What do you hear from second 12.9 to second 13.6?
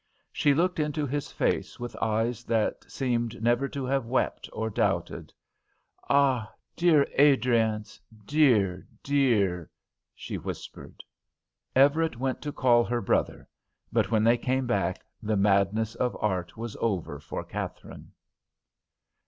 brother,